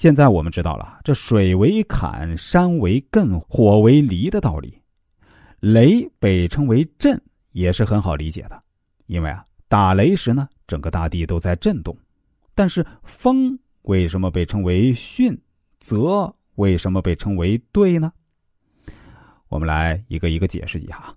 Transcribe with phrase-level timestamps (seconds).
[0.00, 4.80] 现在我们知道了这水为坎，山为艮，火为离的道理。
[5.60, 7.20] 雷被称为震，
[7.52, 8.62] 也是很好理解的，
[9.08, 11.94] 因为啊，打雷时呢，整个大地都在震动。
[12.54, 15.38] 但是风为什么被称为巽？
[15.78, 18.10] 泽为什么被称为兑呢？
[19.48, 21.14] 我们来一个一个解释一下。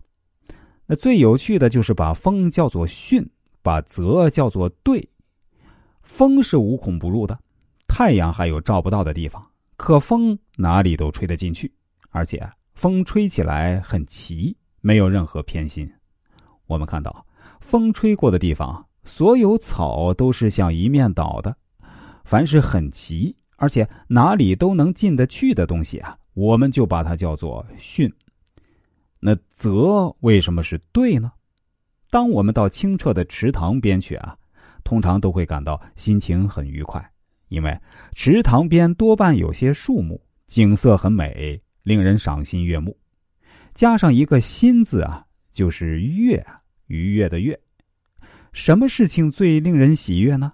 [0.85, 3.25] 那最有趣的就是把风叫做巽，
[3.61, 5.09] 把泽叫做兑。
[6.01, 7.39] 风是无孔不入的，
[7.95, 9.39] 太阳还有照不到的地方，
[9.77, 11.71] 可风哪里都吹得进去，
[12.09, 12.41] 而且
[12.73, 15.87] 风吹起来很齐，没有任何偏心。
[16.65, 17.23] 我们看到
[17.61, 18.83] 风吹过的地方。
[19.05, 21.55] 所有草都是像一面倒的，
[22.23, 28.11] 凡是很齐，而且哪里都能进得去的东西啊，我们就把它叫做巽。
[29.19, 31.31] 那泽为什么是对呢？
[32.09, 34.35] 当我们到清澈的池塘边去啊，
[34.83, 37.12] 通常都会感到心情很愉快，
[37.53, 37.79] 因为
[38.13, 42.97] 池塘边多半有些树木，景色很美，令人赏心悦目。
[43.75, 46.43] 加上一个“心”字啊，就是悦，
[46.87, 47.57] 愉悦的悦。
[48.53, 50.51] 什么事情最令人喜悦呢？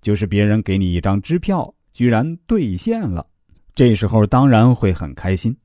[0.00, 3.26] 就是别人给你一张支票，居然兑现了，
[3.74, 5.52] 这时候当然会很开心。《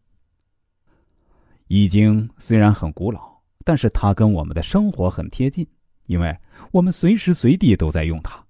[1.68, 5.68] 易经》虽然很古老，但是它跟我们的生活很贴近，
[6.08, 6.36] 因为
[6.72, 8.36] 我们随时随地都在用它。《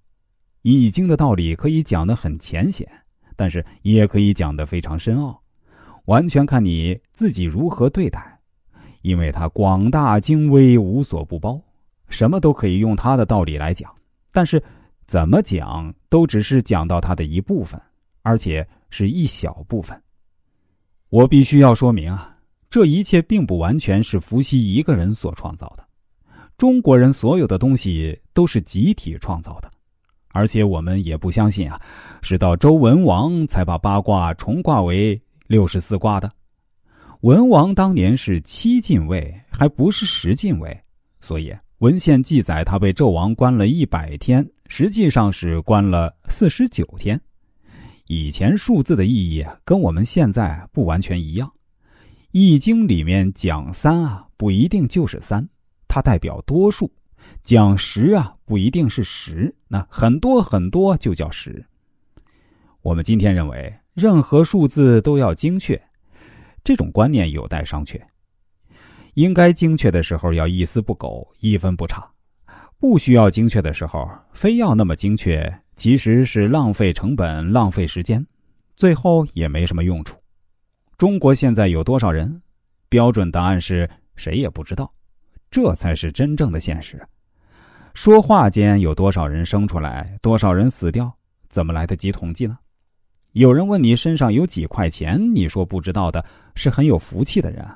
[0.62, 2.88] 易经》的道理可以讲得很浅显，
[3.36, 5.40] 但是也可以讲得非常深奥，
[6.04, 8.38] 完全看你自己如何对待，
[9.02, 11.60] 因为它广大精微，无所不包。
[12.08, 13.90] 什么都可以用他的道理来讲，
[14.32, 14.62] 但是
[15.06, 17.80] 怎么讲都只是讲到他的一部分，
[18.20, 19.98] 而且是一小部分。
[21.08, 22.36] 我必须要说明啊，
[22.68, 25.82] 这一切并不完全是伏羲一个人所创造的，
[26.58, 29.70] 中国人所有的东西都是集体创造的，
[30.32, 31.80] 而且我们也不相信啊，
[32.22, 36.30] 是到周文王才把八卦重卦为六十四卦的。
[37.20, 40.76] 文王当年是七进位，还不是十进位，
[41.20, 41.54] 所以。
[41.78, 47.20] 文献记载，他被纣王关了一百天，实际上是关了四十九天。
[48.06, 51.48] 以前数字的意义跟我们现在不完全一样，
[52.30, 55.44] 《易经》里面讲三啊，不一定就是三，
[55.88, 56.86] 它代表多数；
[57.42, 61.64] 讲十啊，不一定是十，那很多很多就叫十。
[62.82, 65.82] 我们今天认为任何数字都要精确，
[66.62, 67.98] 这种观念有待商榷。
[69.14, 72.06] 应该精确的时候要一丝不苟、一分不差，
[72.78, 78.22] 不需要精确的时候非要那么精确，其实是浪费成本、浪费时间，
[78.76, 80.18] 最后也没什么用处。
[80.98, 82.42] 中国现在有多少人？
[82.90, 84.92] 标准答案是谁也不知道，
[85.50, 87.02] 这才是真正的现实。
[87.94, 91.12] 说话间有多少人生出来，多少人死掉，
[91.48, 92.58] 怎么来得及统计呢？
[93.32, 97.66] 有人问你身上有几块钱，你说不知道的是很有福气的人。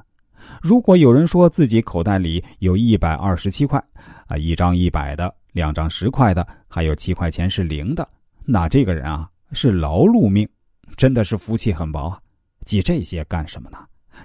[0.63, 3.83] 如果有人说自己口袋里有一百二十七块，
[4.27, 8.09] 啊，一张一百的，两张十块的，还有七块钱是零的，
[8.45, 10.49] 那这个人啊是劳碌命，
[10.97, 12.21] 真的是福气很薄啊！
[12.65, 13.79] 记这些干什么呢？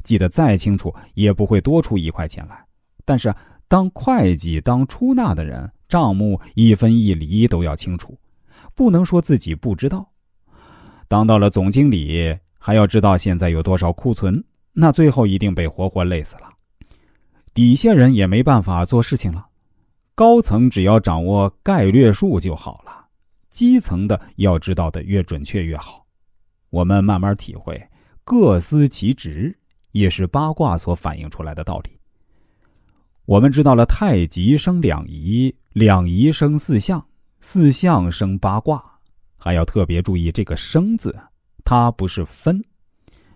[0.04, 2.64] 记得再清楚也不会多出一块钱来。
[3.04, 3.34] 但是
[3.68, 8.18] 当会计、当出纳的人，账目一分一厘都要清楚，
[8.74, 10.10] 不能说自己不知道。
[11.10, 14.42] 当到了总经理，还要知道现在有多少库存。
[14.72, 16.50] 那最后一定被活活累死了，
[17.54, 19.46] 底下人也没办法做事情了。
[20.16, 23.08] 高层只要掌握概略数就好了，
[23.50, 26.06] 基层的要知道的越准确越好。
[26.70, 27.86] 我们慢慢体会，
[28.24, 29.54] 各司其职，
[29.92, 32.01] 也是八卦所反映出来的道理。
[33.26, 37.06] 我们知道了太极生两仪，两仪生四象，
[37.40, 38.84] 四象生八卦，
[39.38, 41.16] 还要特别注意这个“生”字，
[41.64, 42.62] 它不是分。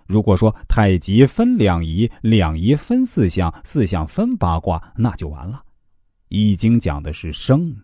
[0.07, 5.61] 如果说太极分两仪，两仪分四象，四象分八卦，那就完了。
[6.29, 7.75] 易经讲的是生，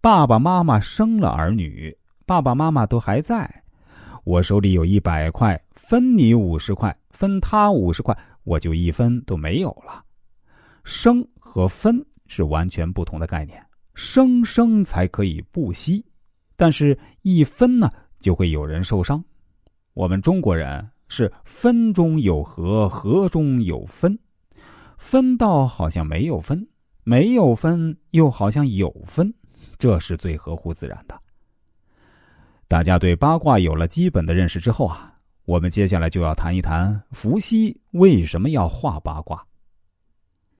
[0.00, 3.62] 爸爸妈妈生了儿女，爸爸妈妈都还在，
[4.22, 10.03] 我手里有一百块，分你五十块，分他五十块，我就一分都没有了。
[10.84, 13.60] 生和分是完全不同的概念，
[13.94, 16.04] 生生才可以不息，
[16.56, 17.90] 但是一分呢，
[18.20, 19.24] 就会有人受伤。
[19.94, 20.88] 我们中国人。
[21.06, 24.18] 是分中有合，合中有分，
[24.98, 26.66] 分到好像没有分，
[27.04, 29.32] 没有分又好像有分，
[29.78, 31.16] 这是最合乎自然的。
[32.66, 35.14] 大家对八卦有了基本的认识之后啊，
[35.44, 39.46] 我们接下来就要谈一谈伏羲为什么要画八卦。